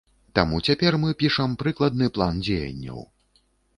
[0.37, 2.99] Таму цяпер мы пішам прыкладны план дзеянняў.